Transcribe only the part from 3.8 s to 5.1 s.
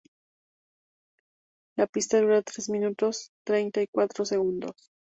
y cuatro segundos.